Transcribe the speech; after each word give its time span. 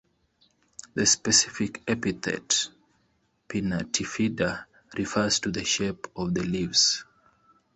The 0.95 1.05
specific 1.05 1.83
epithet 1.87 2.69
("pinnatifida") 3.47 4.65
refers 4.97 5.39
to 5.41 5.51
the 5.51 5.63
shape 5.63 6.07
of 6.15 6.33
the 6.33 6.41
leaves. 6.41 7.05